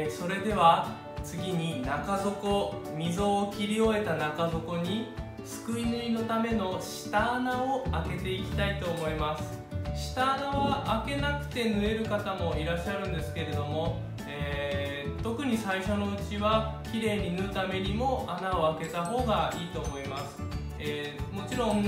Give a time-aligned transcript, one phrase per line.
[0.00, 5.08] えー、それでは次に中底溝を切り終えた中底に
[5.44, 9.58] すくい縫いのための下穴を開けていきたいと思います。
[9.96, 20.36] 下穴は開けなくて縫える方もいらっしゃるんですけれども、えー、特に最初のうちは綺麗に縫うためにも穴を開けた方がいいと思います、
[20.78, 21.84] えー、もちろん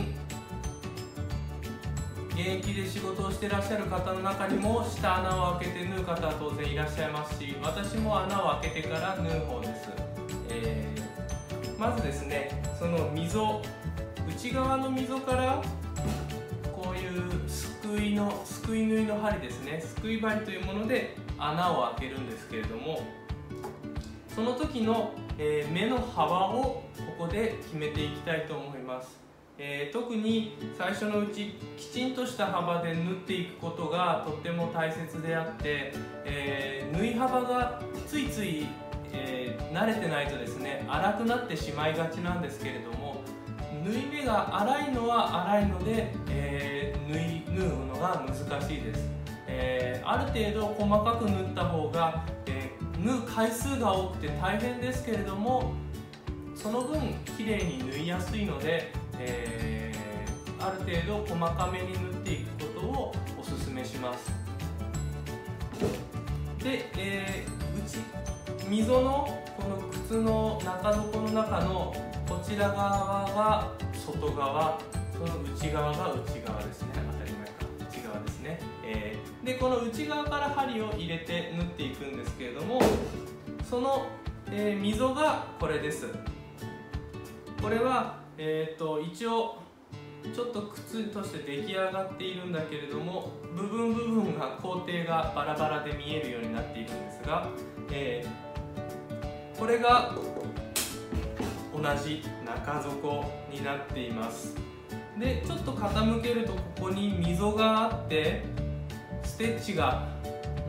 [2.32, 9.88] 現役で仕事をしてらっしゃる方の中にも下穴を開けて縫う方は当然いらっしゃいますし私も穴を開けてから縫う方です、
[10.48, 13.62] えー、まずですねその溝
[14.28, 15.62] 内側の溝から
[16.72, 19.80] こういうすくいのすくい縫いの針ですね。
[19.80, 23.02] すくい針というもので穴を開けるんですけれども
[24.34, 26.82] その時の、えー、目の幅をこ
[27.18, 29.29] こで決めていきたいと思います。
[29.62, 35.92] えー、特に最初のうちきちんとした幅で縫っていくことがとっても大切であって、
[36.24, 38.66] えー、縫い幅がついつい、
[39.12, 43.22] えー、慣れてないとですね粗くなってしまいがちなんですけれども
[43.84, 49.08] 縫い目が粗いのは粗いので、え縫い縫うのが難しいです、
[49.46, 55.72] えある程度細かく縫った方が、え縫う回数が多くて大変ですけれども
[56.54, 64.32] その分綺麗に縫いやすいのでえー、ある程度細かめに塗っていくことをおすすめします。
[66.62, 67.98] で、えー、内
[68.68, 71.94] 溝のこの靴の中底の中の
[72.28, 74.78] こちら側が外側
[75.12, 76.88] その内側が内側ですね。
[76.94, 77.52] 当たり前か。
[77.80, 82.80] 内側ですね、えー、でこの内側から針を入れて縫っていくんですけれども
[83.68, 84.06] その、
[84.50, 86.06] えー、溝がこれです。
[87.60, 89.58] これはえーと、一応
[90.34, 97.46] ちょっと靴として出来上がっているんだけれども部分部分が工程がバラバラで見えるようになっているんですが、
[97.90, 100.14] えー、これが
[101.74, 104.56] 同じ中底になっています。
[105.18, 108.42] でちょっと傾けるとここに溝があって
[109.22, 110.08] ステッチが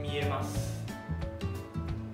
[0.01, 0.83] 見えます。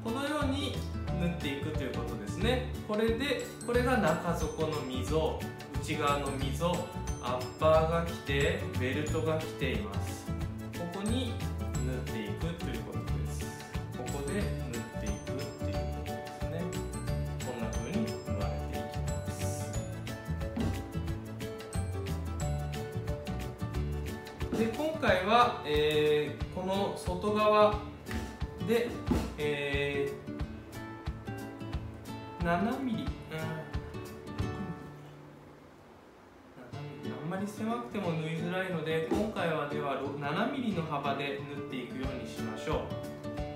[0.04, 0.76] このように
[1.20, 2.72] 縫っていくということですね。
[2.88, 5.40] これでこれが中底の溝
[5.82, 6.66] 内側の溝
[7.22, 10.26] アッパーが来てベルトが来ています。
[10.78, 11.34] ここに
[11.86, 13.46] 縫っていくということです。
[13.98, 14.44] ここで縫っ
[15.02, 15.36] ていくっ
[15.66, 16.62] ていうことですね。
[17.46, 17.96] こんな風に
[18.26, 19.38] 縫われていきます。
[24.58, 27.82] で今回は、えー、この外側
[28.66, 28.88] で、
[29.38, 30.28] えー
[32.48, 33.06] 7ミリ、
[37.48, 42.78] り狭くても縫いづらいので今回はでは7ミリの幅で縫っていくようにしましょう。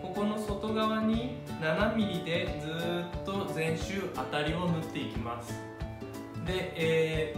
[0.02, 5.54] ここの外側に7ミリでずっと全周当たりを縫っていきます。
[6.46, 7.36] で、え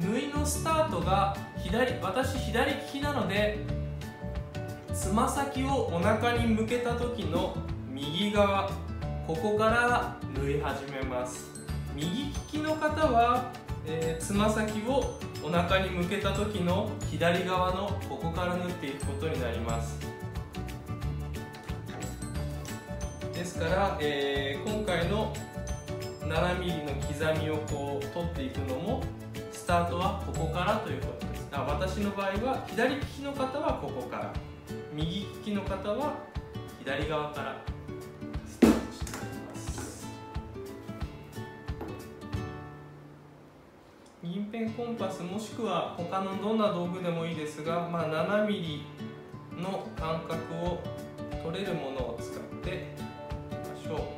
[0.00, 3.58] ー、縫いのスタートが左私左利きなので
[4.92, 7.56] つま先をお腹に向けた時の
[7.90, 8.68] 右側
[9.26, 11.46] ここから縫い始めます。
[11.94, 13.52] 右利きの方は
[13.86, 19.98] えつま先をお腹に向けた時の左側のここから縫っていくことになります。
[23.32, 25.32] ですから、えー、今回の
[26.20, 29.02] 7mm の刻みをこう取っていくのも
[29.52, 31.48] スタートはここからということです。
[31.52, 34.32] あ私の場合は左利きの方はここから
[34.92, 36.14] 右利きの方は
[36.80, 37.67] 左側から。
[44.38, 48.82] 銀ペンコンパスもしくは他のどんな道具でもいいですが、まあ、7mm
[49.60, 50.80] の間隔を
[51.42, 54.17] 取れるものを使っていきましょう。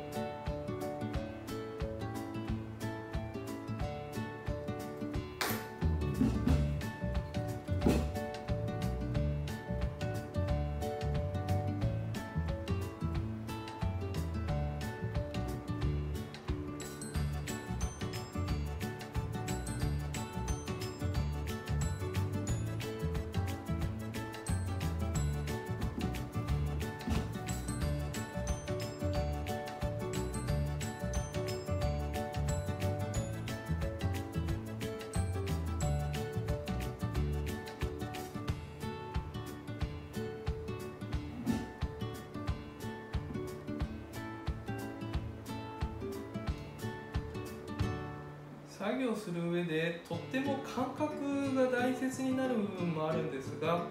[48.81, 53.83] 作業する上でとっても感覚が大切になる部分もあるんですが、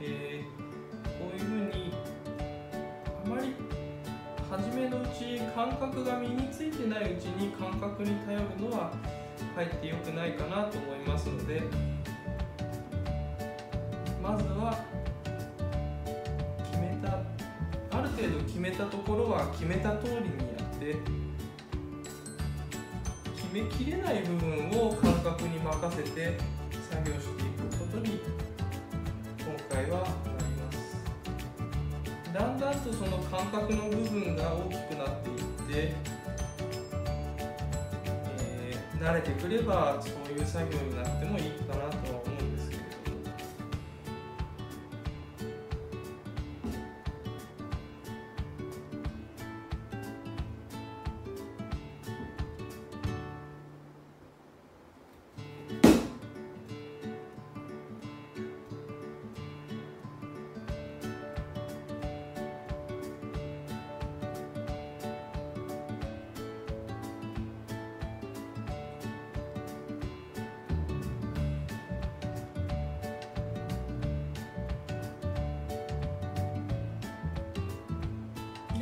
[0.00, 1.92] えー、こういうふうに
[3.24, 3.54] あまり
[4.50, 8.90] 初めのうち感覚が身についてないうちに感覚に頼るのは
[9.54, 11.62] かえって良くないかなと思いますので
[14.20, 14.76] まずは
[16.72, 17.20] 決めた
[17.96, 21.21] ある程度決めたところは決めた通りにやって
[23.52, 26.38] 決めきれない部分を感覚に任せて
[26.90, 28.18] 作業していくことに
[29.38, 31.04] 今回はなります。
[32.32, 35.94] だんだんとその感覚の部分が大きくなっていって
[38.40, 42.01] え慣れてくればそういう作業になってもいいかなと。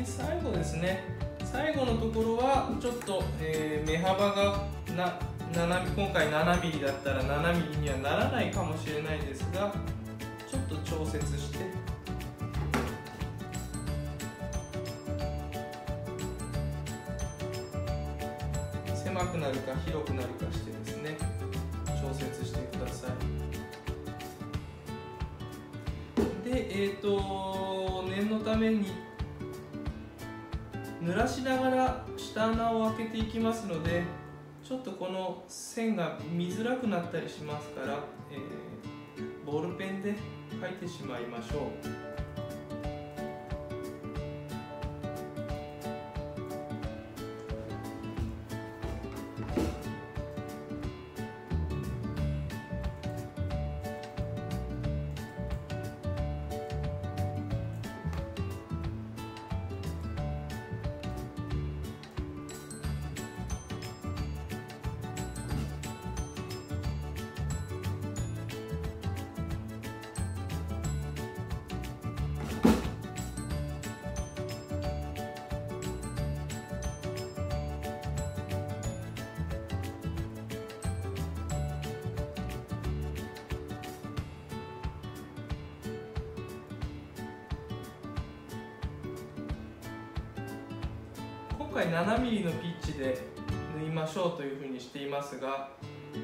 [0.00, 1.04] で最後ですね。
[1.44, 4.64] 最後のところはちょっと、えー、目幅が
[4.96, 5.18] な
[5.52, 9.74] 7今回 7mm だったら 7mm にはならないかもしれないですが
[10.48, 11.58] ちょっと調節して。
[18.94, 21.16] 狭くなるか広くなるかしてですね
[22.00, 23.10] 調節してください。
[26.48, 29.09] でえっ、ー、と念のために
[31.10, 34.04] 濡らしながら下穴を開けていきますので
[34.62, 37.98] ちょっとこの線が見づらくなったりしますから、
[38.30, 40.14] えー、ボールペンで
[40.60, 42.29] 書いてしまいましょう。
[91.72, 93.18] 回 7mm のピッチで
[93.78, 95.70] 縫いましょうというふうにしていますが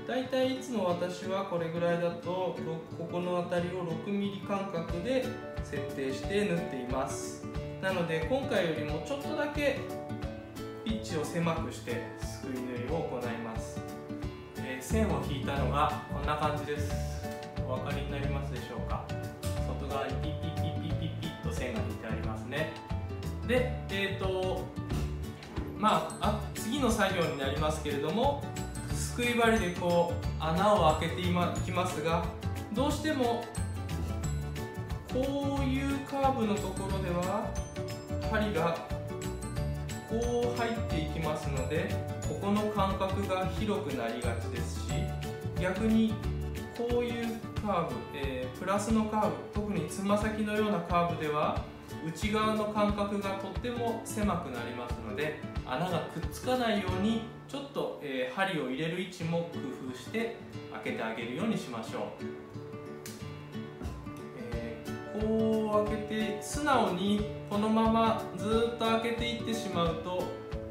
[0.06, 2.56] だいたいいつも私はこれぐらいだと
[2.98, 5.24] ここの辺りを 6mm 間隔で
[5.62, 7.44] 設定して縫っています。
[7.82, 9.78] なので今回よりもちょっとだけ
[10.84, 13.80] ピッチを狭くしてすくい縫いを行います、
[14.58, 16.92] えー、線を引いたのがこんな感じです。
[17.68, 19.04] お分かりになりますでしょうか？
[19.68, 22.72] 外側にピッピッピッピッピッピッと線が引いてありますね。
[23.46, 23.85] で、
[25.86, 28.42] まあ、あ次の作業になりますけれども
[28.92, 31.30] すくい針でこう穴を開けていき
[31.70, 32.24] ますが
[32.72, 33.44] どうしても
[35.12, 37.48] こういうカーブのところでは
[38.32, 38.76] 針が
[40.10, 41.94] こう入っていきますので
[42.28, 44.92] ここの間隔が広くなりがちですし
[45.60, 46.14] 逆に
[46.76, 51.64] こういうカーブ、えー、プラスのカーブ特につま先のようなカーブでは
[52.06, 59.58] 内側の間隔がとっても狭くなりますので穴がくっつかないようにちょっと、えー、針を入れる位置も工
[59.90, 60.36] 夫して
[60.72, 62.24] 開けてあげるようにしましょう、
[64.52, 66.02] えー、こう開け
[66.36, 70.22] て素直にこのままずっと開けていってしまうと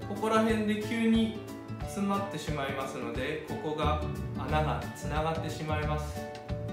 [0.08, 1.40] ここら辺で急に
[1.82, 4.02] 詰まってしまいますのでここが
[4.38, 6.22] 穴がつながってしまいます。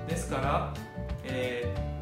[0.09, 0.75] ですから、
[1.25, 1.73] え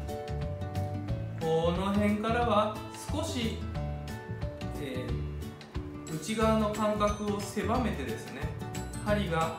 [1.41, 2.77] この辺からは
[3.11, 3.57] 少し、
[4.79, 5.21] えー
[6.13, 8.41] 内側の間隔を狭めてですね
[9.05, 9.57] 針が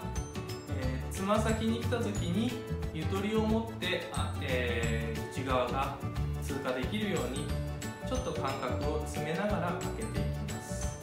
[1.10, 2.52] つま、先に来た時に
[2.92, 5.96] ゆとりを持ってあ、えー、内側が
[6.42, 7.46] 通過できるように
[8.08, 10.98] ちょっと間隔を詰めながら開けていきます。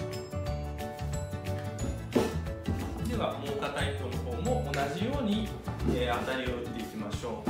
[3.09, 5.47] ではもう片一方の方も同じように、
[5.95, 7.48] えー、当たりを打っていきましょう。